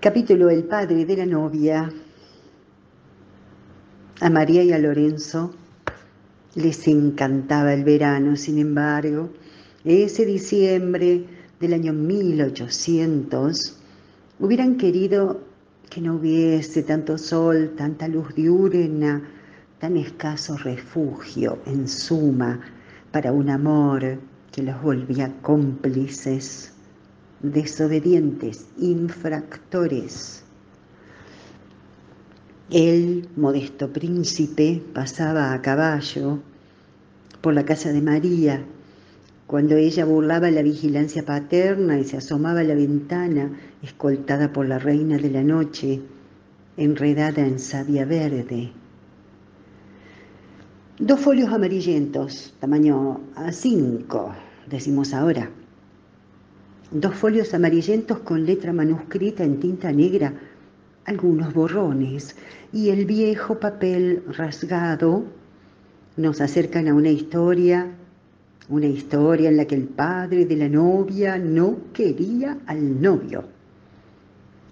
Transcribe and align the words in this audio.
Capítulo 0.00 0.48
El 0.48 0.62
padre 0.62 1.04
de 1.04 1.16
la 1.16 1.26
novia. 1.26 1.92
A 4.20 4.30
María 4.30 4.62
y 4.62 4.70
a 4.70 4.78
Lorenzo 4.78 5.52
les 6.54 6.86
encantaba 6.86 7.74
el 7.74 7.82
verano, 7.82 8.36
sin 8.36 8.58
embargo, 8.58 9.30
ese 9.84 10.24
diciembre 10.24 11.24
del 11.58 11.72
año 11.72 11.92
1800 11.92 13.76
hubieran 14.38 14.76
querido 14.76 15.40
que 15.90 16.00
no 16.00 16.14
hubiese 16.14 16.84
tanto 16.84 17.18
sol, 17.18 17.74
tanta 17.76 18.06
luz 18.06 18.32
diurna, 18.36 19.20
tan 19.80 19.96
escaso 19.96 20.56
refugio, 20.58 21.58
en 21.66 21.88
suma, 21.88 22.60
para 23.10 23.32
un 23.32 23.50
amor 23.50 24.20
que 24.52 24.62
los 24.62 24.80
volvía 24.80 25.34
cómplices 25.42 26.77
desobedientes, 27.42 28.66
infractores. 28.78 30.44
El 32.70 33.28
modesto 33.36 33.92
príncipe 33.92 34.82
pasaba 34.92 35.52
a 35.52 35.62
caballo 35.62 36.40
por 37.40 37.54
la 37.54 37.64
casa 37.64 37.92
de 37.92 38.02
María 38.02 38.64
cuando 39.46 39.76
ella 39.76 40.04
burlaba 40.04 40.50
la 40.50 40.60
vigilancia 40.60 41.24
paterna 41.24 41.98
y 41.98 42.04
se 42.04 42.18
asomaba 42.18 42.60
a 42.60 42.64
la 42.64 42.74
ventana, 42.74 43.50
escoltada 43.82 44.52
por 44.52 44.68
la 44.68 44.78
reina 44.78 45.16
de 45.16 45.30
la 45.30 45.42
noche, 45.42 46.02
enredada 46.76 47.46
en 47.46 47.58
savia 47.58 48.04
verde. 48.04 48.72
Dos 50.98 51.20
folios 51.20 51.50
amarillentos, 51.50 52.52
tamaño 52.60 53.20
A5, 53.36 54.34
decimos 54.68 55.14
ahora, 55.14 55.50
dos 56.90 57.14
folios 57.14 57.52
amarillentos 57.52 58.20
con 58.20 58.46
letra 58.46 58.72
manuscrita 58.72 59.44
en 59.44 59.60
tinta 59.60 59.92
negra, 59.92 60.32
algunos 61.04 61.52
borrones 61.52 62.36
y 62.72 62.88
el 62.90 63.04
viejo 63.04 63.58
papel 63.58 64.22
rasgado 64.36 65.24
nos 66.16 66.40
acercan 66.40 66.88
a 66.88 66.94
una 66.94 67.10
historia, 67.10 67.86
una 68.68 68.86
historia 68.86 69.50
en 69.50 69.56
la 69.56 69.66
que 69.66 69.74
el 69.74 69.84
padre 69.84 70.46
de 70.46 70.56
la 70.56 70.68
novia 70.68 71.38
no 71.38 71.76
quería 71.92 72.58
al 72.66 73.00
novio 73.00 73.44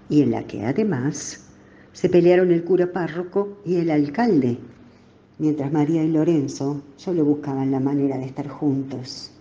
y 0.08 0.22
en 0.22 0.30
la 0.30 0.46
que 0.46 0.64
además 0.64 1.46
se 1.92 2.08
pelearon 2.08 2.52
el 2.52 2.64
cura 2.64 2.92
párroco 2.92 3.58
y 3.64 3.76
el 3.76 3.90
alcalde, 3.90 4.58
mientras 5.38 5.72
María 5.72 6.02
y 6.02 6.08
Lorenzo 6.08 6.82
solo 6.96 7.24
buscaban 7.24 7.70
la 7.70 7.80
manera 7.80 8.16
de 8.18 8.26
estar 8.26 8.48
juntos. 8.48 9.35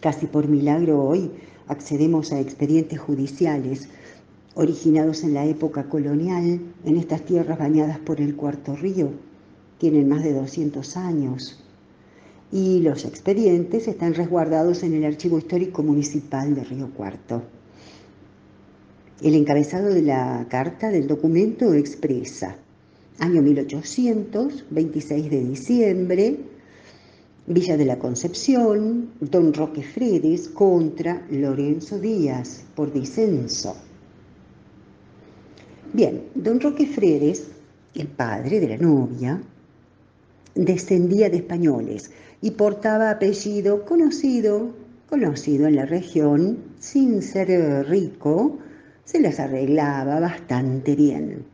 Casi 0.00 0.26
por 0.26 0.46
milagro 0.46 1.02
hoy 1.02 1.32
accedemos 1.66 2.32
a 2.32 2.38
expedientes 2.38 3.00
judiciales 3.00 3.88
originados 4.54 5.24
en 5.24 5.34
la 5.34 5.44
época 5.44 5.88
colonial 5.88 6.60
en 6.84 6.96
estas 6.96 7.24
tierras 7.24 7.58
bañadas 7.58 7.98
por 7.98 8.20
el 8.20 8.36
Cuarto 8.36 8.76
Río. 8.76 9.10
Tienen 9.78 10.08
más 10.08 10.22
de 10.22 10.34
200 10.34 10.96
años 10.96 11.64
y 12.52 12.80
los 12.80 13.04
expedientes 13.04 13.88
están 13.88 14.14
resguardados 14.14 14.84
en 14.84 14.94
el 14.94 15.04
Archivo 15.04 15.38
Histórico 15.38 15.82
Municipal 15.82 16.54
de 16.54 16.64
Río 16.64 16.90
Cuarto. 16.90 17.42
El 19.20 19.34
encabezado 19.34 19.92
de 19.92 20.02
la 20.02 20.46
carta 20.48 20.90
del 20.90 21.08
documento 21.08 21.74
expresa, 21.74 22.56
año 23.18 23.42
1800, 23.42 24.66
26 24.70 25.30
de 25.30 25.44
diciembre, 25.44 26.38
Villa 27.50 27.78
de 27.78 27.86
la 27.86 27.98
Concepción, 27.98 29.12
Don 29.20 29.54
Roque 29.54 29.82
Fredes 29.82 30.48
contra 30.48 31.22
Lorenzo 31.30 31.98
Díaz 31.98 32.62
por 32.74 32.92
disenso. 32.92 33.74
Bien, 35.94 36.24
Don 36.34 36.60
Roque 36.60 36.84
Fredes, 36.84 37.48
el 37.94 38.08
padre 38.08 38.60
de 38.60 38.68
la 38.68 38.76
novia, 38.76 39.40
descendía 40.54 41.30
de 41.30 41.38
españoles 41.38 42.10
y 42.42 42.50
portaba 42.50 43.10
apellido 43.10 43.86
conocido, 43.86 44.74
conocido 45.08 45.68
en 45.68 45.76
la 45.76 45.86
región, 45.86 46.58
sin 46.78 47.22
ser 47.22 47.88
rico, 47.88 48.58
se 49.06 49.20
las 49.20 49.40
arreglaba 49.40 50.20
bastante 50.20 50.94
bien. 50.94 51.46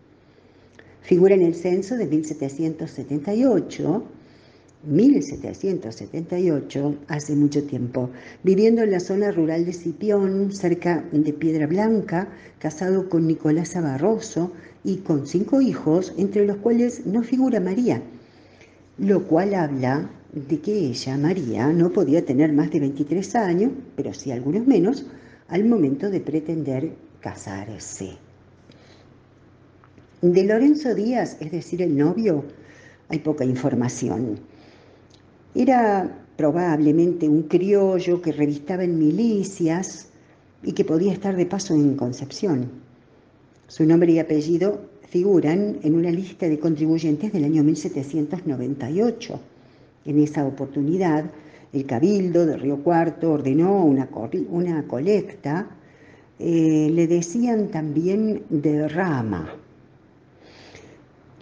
Figura 1.03 1.37
en 1.37 1.43
el 1.43 1.55
censo 1.55 1.97
de 1.97 2.07
1778 2.07 4.03
1778, 4.87 6.97
hace 7.09 7.35
mucho 7.35 7.65
tiempo, 7.65 8.11
viviendo 8.43 8.83
en 8.83 8.91
la 8.91 9.01
zona 9.01 9.31
rural 9.31 9.65
de 9.65 9.73
Cipión, 9.73 10.53
cerca 10.53 11.05
de 11.11 11.33
Piedra 11.33 11.67
Blanca, 11.67 12.29
casado 12.59 13.09
con 13.09 13.27
Nicolás 13.27 13.75
Barroso 13.75 14.53
y 14.85 14.99
con 14.99 15.27
cinco 15.27 15.61
hijos, 15.61 16.13
entre 16.19 16.47
los 16.47 16.59
cuales 16.59 17.07
no 17.07 17.23
figura 17.23 17.61
María, 17.61 18.03
lo 18.99 19.25
cual 19.25 19.55
habla 19.55 20.11
de 20.33 20.61
que 20.61 20.73
ella, 20.73 21.17
María, 21.17 21.69
no 21.69 21.91
podía 21.91 22.25
tener 22.25 22.53
más 22.53 22.71
de 22.71 22.81
23 22.81 23.37
años, 23.37 23.73
pero 23.97 24.13
sí 24.13 24.33
algunos 24.33 24.67
menos, 24.67 25.07
al 25.49 25.65
momento 25.65 26.11
de 26.11 26.21
pretender 26.21 26.93
casarse. 27.21 28.17
De 30.21 30.45
Lorenzo 30.45 30.95
Díaz, 30.95 31.37
es 31.41 31.53
decir, 31.53 31.83
el 31.83 31.97
novio, 31.97 32.45
hay 33.09 33.19
poca 33.19 33.45
información. 33.45 34.41
Era 35.55 36.11
probablemente 36.37 37.29
un 37.29 37.45
criollo 37.45 38.21
que 38.21 38.33
revistaba 38.33 38.83
en 38.83 38.99
milicias 38.99 40.09
y 40.65 40.73
que 40.73 40.85
podía 40.85 41.13
estar 41.13 41.37
de 41.37 41.47
paso 41.47 41.75
en 41.75 41.97
Concepción. 41.97 42.69
Su 43.69 43.85
nombre 43.85 44.11
y 44.11 44.19
apellido 44.19 44.81
figuran 45.09 45.79
en 45.85 45.95
una 45.95 46.11
lista 46.11 46.49
de 46.49 46.59
contribuyentes 46.59 47.33
del 47.33 47.45
año 47.45 47.63
1798. 47.63 49.41
En 50.07 50.19
esa 50.19 50.45
oportunidad, 50.45 51.31
el 51.73 51.87
Cabildo 51.87 52.47
de 52.47 52.57
Río 52.57 52.83
Cuarto 52.83 53.31
ordenó 53.31 53.85
una, 53.85 54.09
colecta, 54.89 55.69
eh, 56.41 56.91
le 56.93 57.07
decían 57.07 57.69
también 57.69 58.43
de 58.51 58.89
rama, 58.89 59.55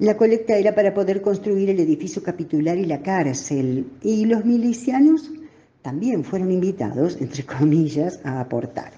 la 0.03 0.17
colecta 0.17 0.57
era 0.57 0.75
para 0.75 0.95
poder 0.95 1.23
construir 1.23 1.71
el 1.71 1.79
edificio 1.79 2.25
capitular 2.25 2.77
y 2.77 2.87
la 2.87 3.03
cárcel, 3.03 3.89
y 4.03 4.25
los 4.25 4.45
milicianos 4.45 5.31
también 5.81 6.25
fueron 6.25 6.51
invitados, 6.51 7.17
entre 7.21 7.47
comillas, 7.47 8.19
a 8.25 8.41
aportar. 8.41 8.95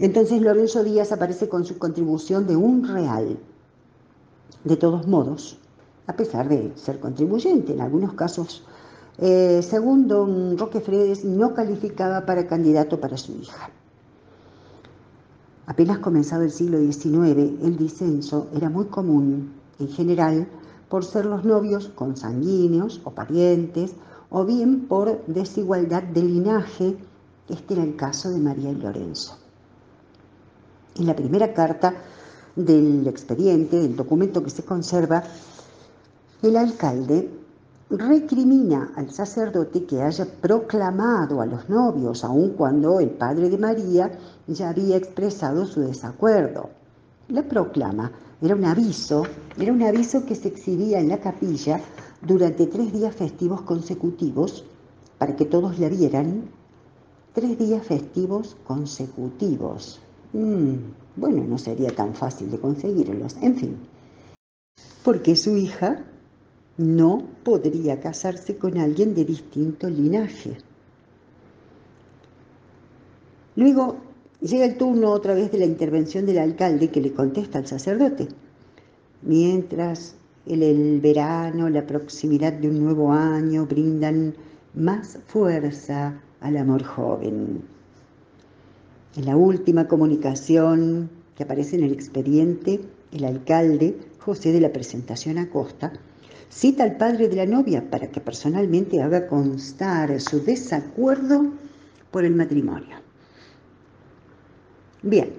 Entonces 0.00 0.42
Lorenzo 0.42 0.82
Díaz 0.82 1.12
aparece 1.12 1.48
con 1.48 1.64
su 1.64 1.78
contribución 1.78 2.44
de 2.48 2.56
un 2.56 2.88
real. 2.88 3.38
De 4.64 4.76
todos 4.76 5.06
modos, 5.06 5.60
a 6.08 6.16
pesar 6.16 6.48
de 6.48 6.72
ser 6.74 6.98
contribuyente, 6.98 7.74
en 7.74 7.80
algunos 7.80 8.14
casos, 8.14 8.64
eh, 9.18 9.60
según 9.62 10.08
don 10.08 10.58
Roque 10.58 10.80
Fredes, 10.80 11.24
no 11.24 11.54
calificaba 11.54 12.26
para 12.26 12.48
candidato 12.48 12.98
para 12.98 13.16
su 13.16 13.32
hija. 13.36 13.70
Apenas 15.66 16.00
comenzado 16.00 16.42
el 16.42 16.50
siglo 16.50 16.80
XIX, 16.80 17.62
el 17.62 17.76
disenso 17.76 18.48
era 18.56 18.68
muy 18.68 18.86
común 18.86 19.55
en 19.78 19.88
general 19.88 20.48
por 20.88 21.04
ser 21.04 21.26
los 21.26 21.44
novios 21.44 21.88
consanguíneos 21.88 23.00
o 23.04 23.10
parientes, 23.10 23.94
o 24.30 24.44
bien 24.44 24.86
por 24.88 25.24
desigualdad 25.26 26.02
de 26.02 26.22
linaje. 26.22 26.96
Este 27.48 27.74
era 27.74 27.82
el 27.82 27.96
caso 27.96 28.30
de 28.30 28.38
María 28.38 28.70
y 28.70 28.76
Lorenzo. 28.76 29.36
En 30.96 31.06
la 31.06 31.14
primera 31.14 31.52
carta 31.52 31.94
del 32.54 33.06
expediente, 33.06 33.78
del 33.78 33.96
documento 33.96 34.42
que 34.42 34.50
se 34.50 34.64
conserva, 34.64 35.22
el 36.42 36.56
alcalde 36.56 37.30
recrimina 37.90 38.92
al 38.96 39.10
sacerdote 39.10 39.84
que 39.84 40.02
haya 40.02 40.26
proclamado 40.40 41.40
a 41.40 41.46
los 41.46 41.68
novios, 41.68 42.24
aun 42.24 42.50
cuando 42.50 42.98
el 42.98 43.10
padre 43.10 43.48
de 43.48 43.58
María 43.58 44.10
ya 44.46 44.70
había 44.70 44.96
expresado 44.96 45.66
su 45.66 45.80
desacuerdo. 45.82 46.70
La 47.28 47.42
proclama 47.42 48.12
era 48.40 48.54
un 48.54 48.64
aviso, 48.64 49.24
era 49.58 49.72
un 49.72 49.82
aviso 49.82 50.24
que 50.24 50.36
se 50.36 50.46
exhibía 50.46 51.00
en 51.00 51.08
la 51.08 51.18
capilla 51.18 51.80
durante 52.22 52.66
tres 52.66 52.92
días 52.92 53.16
festivos 53.16 53.62
consecutivos 53.62 54.64
para 55.18 55.34
que 55.34 55.44
todos 55.44 55.78
la 55.80 55.88
vieran. 55.88 56.44
Tres 57.34 57.58
días 57.58 57.84
festivos 57.84 58.56
consecutivos. 58.64 60.00
Mm, 60.32 60.74
bueno, 61.16 61.44
no 61.44 61.58
sería 61.58 61.90
tan 61.94 62.14
fácil 62.14 62.48
de 62.50 62.60
conseguirlos. 62.60 63.36
En 63.42 63.56
fin, 63.56 63.76
porque 65.02 65.34
su 65.34 65.56
hija 65.56 66.04
no 66.78 67.24
podría 67.42 68.00
casarse 68.00 68.56
con 68.56 68.78
alguien 68.78 69.14
de 69.14 69.24
distinto 69.24 69.90
linaje. 69.90 70.58
Luego 73.56 74.05
Llega 74.46 74.64
el 74.64 74.76
turno 74.76 75.10
otra 75.10 75.34
vez 75.34 75.50
de 75.50 75.58
la 75.58 75.64
intervención 75.64 76.24
del 76.24 76.38
alcalde 76.38 76.88
que 76.90 77.00
le 77.00 77.12
contesta 77.12 77.58
al 77.58 77.66
sacerdote. 77.66 78.28
Mientras 79.22 80.14
el, 80.46 80.62
el 80.62 81.00
verano, 81.00 81.68
la 81.68 81.84
proximidad 81.84 82.52
de 82.52 82.68
un 82.68 82.78
nuevo 82.84 83.12
año 83.12 83.66
brindan 83.66 84.36
más 84.72 85.18
fuerza 85.26 86.20
al 86.40 86.58
amor 86.58 86.84
joven. 86.84 87.62
En 89.16 89.26
la 89.26 89.36
última 89.36 89.88
comunicación 89.88 91.10
que 91.34 91.42
aparece 91.42 91.74
en 91.74 91.82
el 91.82 91.92
expediente, 91.92 92.80
el 93.10 93.24
alcalde, 93.24 93.98
José 94.20 94.52
de 94.52 94.60
la 94.60 94.72
Presentación 94.72 95.38
Acosta, 95.38 95.92
cita 96.50 96.84
al 96.84 96.96
padre 96.96 97.26
de 97.28 97.34
la 97.34 97.46
novia 97.46 97.90
para 97.90 98.12
que 98.12 98.20
personalmente 98.20 99.02
haga 99.02 99.26
constar 99.26 100.20
su 100.20 100.40
desacuerdo 100.44 101.46
por 102.12 102.24
el 102.24 102.36
matrimonio. 102.36 103.05
Bien, 105.06 105.30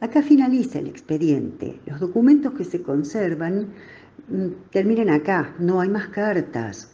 acá 0.00 0.20
finaliza 0.20 0.80
el 0.80 0.88
expediente. 0.88 1.78
Los 1.86 2.00
documentos 2.00 2.54
que 2.54 2.64
se 2.64 2.82
conservan 2.82 3.68
mm, 4.28 4.48
terminan 4.72 5.10
acá, 5.10 5.54
no 5.60 5.80
hay 5.80 5.88
más 5.88 6.08
cartas. 6.08 6.90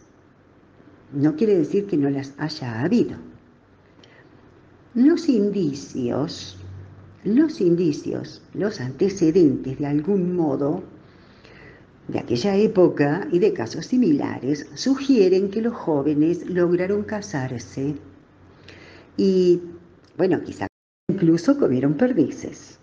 No 1.15 1.35
quiere 1.35 1.57
decir 1.57 1.87
que 1.87 1.97
no 1.97 2.11
las 2.11 2.35
haya 2.37 2.83
habido. 2.83 3.17
Los 4.95 5.31
indicios, 5.31 6.59
los 7.25 7.63
indicios, 7.63 8.43
los 8.53 8.79
antecedentes 8.83 9.79
de 9.79 9.87
algún 9.87 10.37
modo 10.37 10.83
de 12.09 12.19
aquella 12.19 12.57
época 12.57 13.27
y 13.33 13.39
de 13.39 13.55
casos 13.55 13.87
similares 13.87 14.67
sugieren 14.75 15.51
que 15.51 15.63
los 15.63 15.75
jóvenes 15.75 16.47
lograron 16.47 17.05
casarse 17.05 17.95
y, 19.17 19.63
bueno, 20.19 20.43
quizá 20.43 20.67
incluso 21.23 21.57
comieron 21.57 21.95
perdices. 21.95 22.79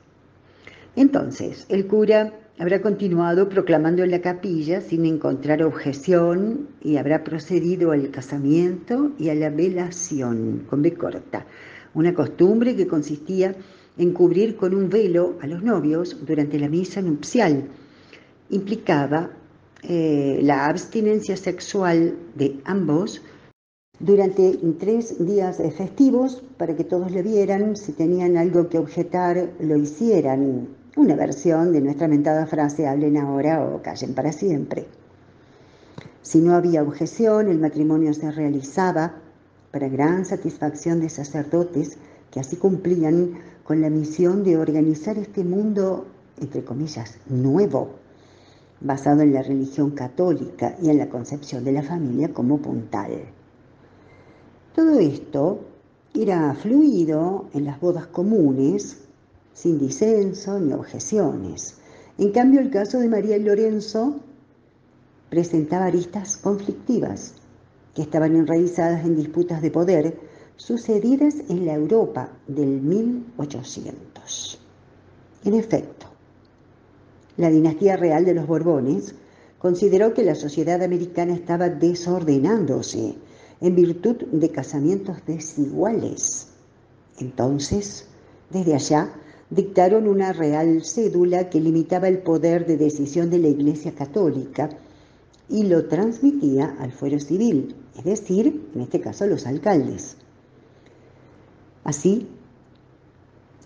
Entonces, 0.96 1.66
el 1.68 1.88
cura 1.88 2.34
habrá 2.58 2.82
continuado 2.82 3.50
proclamando 3.50 4.02
en 4.04 4.12
la 4.12 4.22
capilla 4.22 4.80
sin 4.80 5.06
encontrar 5.06 5.62
objeción 5.62 6.70
y 6.82 6.96
habrá 6.96 7.26
procedido 7.26 7.92
al 7.92 8.12
casamiento 8.12 9.12
y 9.20 9.28
a 9.28 9.36
la 9.36 9.50
velación 9.50 10.64
con 10.70 10.82
B 10.82 10.94
corta, 10.94 11.46
una 11.94 12.14
costumbre 12.14 12.78
que 12.78 12.88
consistía 12.88 13.56
en 13.98 14.14
cubrir 14.14 14.56
con 14.56 14.74
un 14.74 14.90
velo 14.90 15.38
a 15.42 15.48
los 15.48 15.62
novios 15.62 16.16
durante 16.26 16.58
la 16.60 16.70
misa 16.70 17.02
nupcial. 17.02 17.66
Implicaba 18.50 19.32
eh, 19.84 20.40
la 20.42 20.68
abstinencia 20.68 21.36
sexual 21.36 22.16
de 22.36 22.58
ambos 22.64 23.22
durante 24.00 24.58
tres 24.80 25.26
días 25.26 25.58
festivos 25.76 26.42
para 26.58 26.76
que 26.76 26.86
todos 26.86 27.12
le 27.12 27.22
vieran, 27.22 27.76
si 27.76 27.92
tenían 27.92 28.38
algo 28.38 28.70
que 28.70 28.78
objetar, 28.78 29.52
lo 29.60 29.76
hicieran. 29.76 30.70
Una 30.96 31.16
versión 31.16 31.74
de 31.74 31.82
nuestra 31.82 32.08
mentada 32.08 32.46
frase, 32.46 32.88
hablen 32.88 33.18
ahora 33.18 33.66
o 33.66 33.82
callen 33.82 34.14
para 34.14 34.32
siempre. 34.32 34.86
Si 36.22 36.40
no 36.40 36.56
había 36.56 36.84
objeción, 36.84 37.50
el 37.50 37.60
matrimonio 37.60 38.14
se 38.14 38.32
realizaba 38.32 39.16
para 39.72 39.90
gran 39.90 40.26
satisfacción 40.26 41.02
de 41.02 41.10
sacerdotes 41.10 41.98
que 42.32 42.40
así 42.40 42.56
cumplían 42.56 43.34
con 43.64 43.82
la 43.82 43.90
misión 43.90 44.44
de 44.44 44.58
organizar 44.58 45.18
este 45.18 45.44
mundo, 45.44 46.06
entre 46.40 46.64
comillas, 46.64 47.18
nuevo, 47.28 47.96
basado 48.80 49.22
en 49.22 49.34
la 49.34 49.44
religión 49.44 49.92
católica 49.92 50.76
y 50.82 50.90
en 50.90 50.98
la 50.98 51.10
concepción 51.10 51.64
de 51.64 51.74
la 51.74 51.84
familia 51.84 52.34
como 52.34 52.58
puntal. 52.60 53.12
Todo 54.80 54.98
esto 54.98 55.60
era 56.14 56.56
fluido 56.56 57.50
en 57.54 57.66
las 57.66 57.82
bodas 57.82 58.08
comunes, 58.08 58.96
sin 59.54 59.78
disenso 59.78 60.58
ni 60.58 60.72
objeciones. 60.72 61.76
En 62.18 62.32
cambio, 62.32 62.62
el 62.62 62.70
caso 62.70 62.98
de 62.98 63.10
María 63.10 63.36
y 63.36 63.44
Lorenzo 63.44 64.22
presentaba 65.30 65.88
aristas 65.88 66.38
conflictivas 66.38 67.34
que 67.94 68.04
estaban 68.04 68.38
enraizadas 68.38 69.04
en 69.04 69.18
disputas 69.18 69.62
de 69.62 69.70
poder 69.70 70.18
sucedidas 70.56 71.36
en 71.50 71.66
la 71.66 71.74
Europa 71.74 72.30
del 72.48 72.80
1800. 72.80 74.60
En 75.44 75.56
efecto, 75.56 76.06
la 77.36 77.50
dinastía 77.50 77.98
real 77.98 78.24
de 78.24 78.34
los 78.34 78.48
Borbones 78.48 79.14
consideró 79.58 80.14
que 80.14 80.24
la 80.24 80.36
sociedad 80.36 80.82
americana 80.82 81.34
estaba 81.34 81.68
desordenándose 81.68 83.18
en 83.62 83.76
virtud 83.76 84.16
de 84.32 84.50
casamientos 84.50 85.18
desiguales. 85.26 86.48
Entonces, 87.20 88.08
desde 88.50 88.76
allá, 88.76 89.14
dictaron 89.50 90.08
una 90.08 90.32
real 90.34 90.84
cédula 90.84 91.50
que 91.50 91.60
limitaba 91.60 92.08
el 92.08 92.20
poder 92.20 92.66
de 92.66 92.78
decisión 92.78 93.30
de 93.30 93.40
la 93.40 93.48
Iglesia 93.48 93.94
Católica 93.94 94.70
y 95.50 95.64
lo 95.64 95.88
transmitía 95.88 96.76
al 96.80 96.92
fuero 96.92 97.20
civil, 97.20 97.76
es 97.98 98.04
decir, 98.04 98.70
en 98.76 98.82
este 98.82 99.02
caso 99.02 99.24
a 99.24 99.28
los 99.28 99.48
alcaldes. 99.48 100.18
Así, 101.84 102.28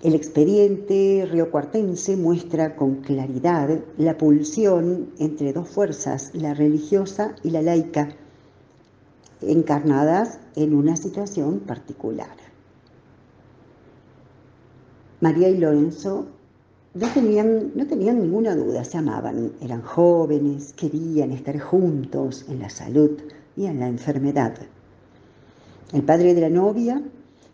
el 0.01 0.15
expediente 0.15 1.27
riocuartense 1.29 2.15
muestra 2.15 2.75
con 2.75 2.95
claridad 2.95 3.81
la 3.97 4.17
pulsión 4.17 5.11
entre 5.19 5.53
dos 5.53 5.69
fuerzas, 5.69 6.31
la 6.33 6.53
religiosa 6.53 7.35
y 7.43 7.51
la 7.51 7.61
laica, 7.61 8.15
encarnadas 9.47 10.39
en 10.55 10.75
una 10.75 10.95
situación 10.95 11.59
particular. 11.59 12.35
María 15.21 15.49
y 15.49 15.57
Lorenzo 15.57 16.27
no 16.93 17.07
tenían, 17.07 17.71
no 17.75 17.87
tenían 17.87 18.21
ninguna 18.21 18.55
duda, 18.55 18.83
se 18.83 18.97
amaban, 18.97 19.53
eran 19.61 19.81
jóvenes, 19.81 20.73
querían 20.73 21.31
estar 21.31 21.57
juntos 21.59 22.45
en 22.49 22.59
la 22.59 22.69
salud 22.69 23.11
y 23.55 23.65
en 23.65 23.79
la 23.79 23.87
enfermedad. 23.87 24.55
El 25.91 26.03
padre 26.03 26.33
de 26.33 26.41
la 26.41 26.49
novia 26.49 27.01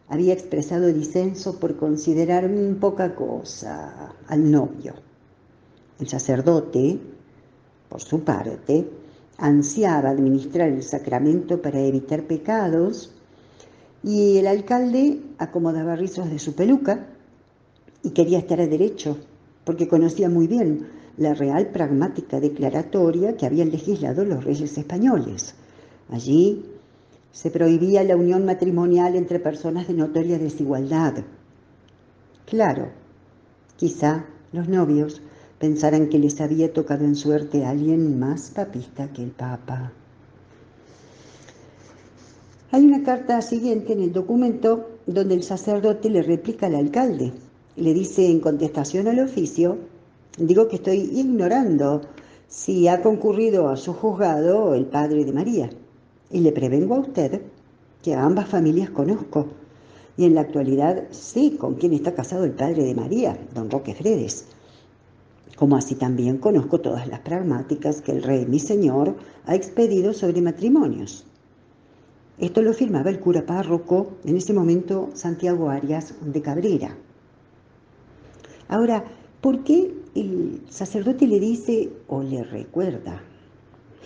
había 0.10 0.34
expresado 0.34 0.88
disenso 0.88 1.60
por 1.60 1.78
considerar 1.78 2.50
poca 2.80 3.16
cosa 3.16 4.14
al 4.28 4.50
novio. 4.50 4.96
El 6.00 6.08
sacerdote, 6.08 7.00
por 7.88 8.02
su 8.02 8.24
parte, 8.24 8.90
ansiaba 9.40 10.10
administrar 10.10 10.70
el 10.70 10.84
sacramento 10.84 11.62
para 11.62 11.80
evitar 11.80 12.24
pecados 12.24 13.14
y 14.04 14.38
el 14.38 14.48
alcalde 14.48 15.22
acomodaba 15.38 15.96
rizos 15.96 16.30
de 16.30 16.40
su 16.40 16.56
peluca 16.56 17.08
y 18.04 18.12
quería 18.12 18.40
estar 18.40 18.62
a 18.62 18.68
derecho 18.68 19.18
porque 19.64 19.88
conocía 19.88 20.30
muy 20.30 20.48
bien 20.48 20.88
la 21.18 21.34
real 21.34 21.68
pragmática 21.68 22.40
declaratoria 22.40 23.36
que 23.36 23.46
habían 23.46 23.72
legislado 23.72 24.24
los 24.24 24.44
reyes 24.44 24.78
españoles. 24.78 25.54
Allí 26.10 26.66
se 27.32 27.52
prohibía 27.52 28.04
la 28.04 28.16
unión 28.16 28.46
matrimonial 28.46 29.16
entre 29.16 29.40
personas 29.40 29.88
de 29.88 29.94
notoria 29.94 30.40
desigualdad. 30.40 31.16
Claro, 32.46 32.90
quizá 33.76 34.26
los 34.52 34.68
novios 34.68 35.22
pensaran 35.60 36.08
que 36.08 36.18
les 36.18 36.40
había 36.40 36.72
tocado 36.72 37.04
en 37.04 37.16
suerte 37.16 37.66
a 37.66 37.72
alguien 37.72 38.18
más 38.18 38.50
papista 38.52 39.10
que 39.12 39.24
el 39.24 39.32
Papa. 39.32 39.92
Hay 42.72 42.86
una 42.86 43.04
carta 43.04 43.42
siguiente 43.42 43.94
en 43.94 44.02
el 44.02 44.14
documento 44.14 44.88
donde 45.06 45.36
el 45.36 45.44
sacerdote 45.44 46.10
le 46.10 46.22
replica 46.22 46.68
al 46.68 46.76
alcalde. 46.76 47.34
Le 47.76 47.94
dice 47.94 48.30
en 48.30 48.40
contestación 48.40 49.08
al 49.08 49.20
oficio, 49.20 49.78
digo 50.38 50.68
que 50.68 50.78
estoy 50.78 51.10
ignorando 51.14 52.02
si 52.48 52.88
ha 52.88 53.02
concurrido 53.02 53.70
a 53.70 53.76
su 53.76 53.94
juzgado 53.94 54.76
el 54.76 54.86
padre 54.86 55.26
de 55.26 55.34
María. 55.34 55.70
Y 56.32 56.40
le 56.40 56.52
prevengo 56.52 56.96
a 56.96 57.00
usted 57.00 57.42
que 58.02 58.14
a 58.14 58.24
ambas 58.24 58.48
familias 58.48 58.92
conozco. 58.92 59.48
Y 60.16 60.26
en 60.26 60.36
la 60.36 60.42
actualidad 60.42 61.10
sé 61.12 61.58
con 61.58 61.76
quién 61.76 61.94
está 61.94 62.14
casado 62.14 62.46
el 62.46 62.52
padre 62.52 62.84
de 62.84 62.94
María, 62.94 63.38
don 63.54 63.70
Roque 63.70 63.96
Fredes 63.96 64.46
como 65.60 65.76
así 65.76 65.96
también 65.96 66.38
conozco 66.38 66.80
todas 66.80 67.06
las 67.10 67.20
pragmáticas 67.20 68.02
que 68.02 68.14
el 68.14 68.24
rey 68.24 68.46
mi 68.46 68.60
señor 68.60 69.18
ha 69.46 69.56
expedido 69.56 70.14
sobre 70.14 70.42
matrimonios. 70.42 71.26
Esto 72.38 72.62
lo 72.62 72.72
firmaba 72.74 73.10
el 73.10 73.20
cura 73.20 73.46
párroco, 73.46 74.12
en 74.24 74.38
ese 74.38 74.54
momento 74.54 75.10
Santiago 75.16 75.70
Arias 75.70 76.14
de 76.22 76.42
Cabrera. 76.42 76.96
Ahora, 78.70 79.04
¿por 79.42 79.66
qué 79.66 79.94
el 80.16 80.62
sacerdote 80.70 81.28
le 81.28 81.42
dice 81.42 81.90
o 82.08 82.24
le 82.24 82.42
recuerda 82.46 83.22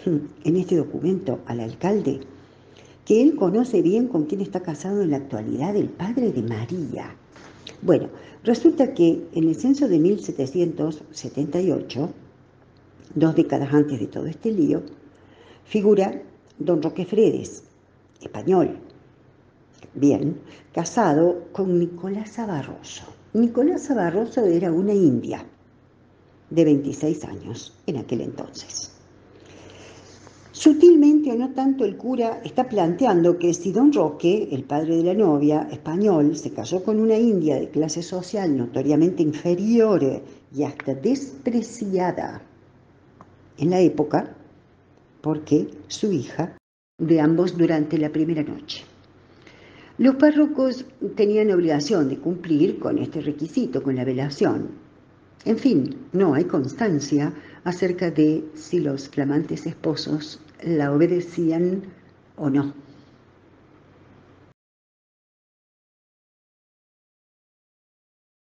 en 0.08 0.56
este 0.56 0.76
documento 0.76 1.42
al 1.46 1.60
alcalde 1.60 2.22
que 3.06 3.22
él 3.22 3.36
conoce 3.36 3.84
bien 3.84 4.08
con 4.08 4.26
quién 4.26 4.42
está 4.42 4.62
casado 4.62 5.04
en 5.04 5.12
la 5.12 5.18
actualidad 5.18 5.76
el 5.76 5.90
padre 5.90 6.32
de 6.32 6.42
María? 6.42 7.16
Bueno, 7.82 8.10
resulta 8.44 8.94
que 8.94 9.28
en 9.34 9.48
el 9.48 9.56
censo 9.56 9.88
de 9.88 10.00
1778, 10.00 12.10
dos 13.16 13.36
décadas 13.36 13.74
antes 13.74 14.00
de 14.00 14.08
todo 14.08 14.28
este 14.28 14.52
lío, 14.52 14.84
figura 15.66 16.22
don 16.60 16.82
Roque 16.82 17.06
Fredes, 17.06 17.64
español, 18.22 18.78
bien, 19.94 20.40
casado 20.74 21.46
con 21.52 21.80
Nicolás 21.80 22.38
Barroso. 22.38 23.06
Nicolás 23.34 23.94
Barroso 23.94 24.46
era 24.46 24.72
una 24.72 24.94
india 24.94 25.46
de 26.50 26.66
26 26.66 27.26
años 27.26 27.74
en 27.88 27.98
aquel 27.98 28.22
entonces. 28.22 28.93
Sutilmente 30.64 31.30
o 31.30 31.36
no 31.36 31.50
tanto 31.50 31.84
el 31.84 31.98
cura 31.98 32.40
está 32.42 32.70
planteando 32.70 33.38
que 33.38 33.54
si 33.54 33.74
don 33.74 33.92
Roque, 33.92 34.48
el 34.50 34.64
padre 34.64 34.96
de 34.96 35.04
la 35.04 35.14
novia, 35.14 35.68
español, 35.70 36.38
se 36.38 36.54
casó 36.54 36.82
con 36.86 37.02
una 37.02 37.18
india 37.18 37.60
de 37.60 37.68
clase 37.68 38.02
social 38.02 38.56
notoriamente 38.56 39.22
inferior 39.22 40.22
y 40.56 40.64
hasta 40.64 40.94
despreciada 40.94 42.42
en 43.58 43.72
la 43.72 43.82
época, 43.82 44.38
porque 45.20 45.68
su 45.90 46.14
hija 46.14 46.56
de 46.98 47.20
ambos 47.20 47.58
durante 47.58 47.98
la 47.98 48.10
primera 48.10 48.42
noche. 48.42 48.86
Los 49.98 50.16
párrocos 50.16 50.86
tenían 51.18 51.52
obligación 51.52 52.08
de 52.08 52.20
cumplir 52.20 52.80
con 52.80 53.00
este 53.00 53.20
requisito, 53.20 53.84
con 53.84 53.98
la 53.98 54.06
velación. 54.06 54.70
En 55.44 55.58
fin, 55.58 56.08
no 56.14 56.36
hay 56.36 56.46
constancia 56.46 57.34
acerca 57.66 58.12
de 58.12 58.46
si 58.54 58.80
los 58.80 59.10
flamantes 59.10 59.66
esposos 59.66 60.40
la 60.62 60.92
obedecían 60.92 61.84
o 62.38 62.50
no. 62.50 62.74